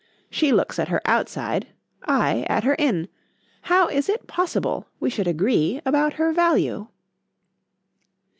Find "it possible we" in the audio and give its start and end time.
4.09-5.11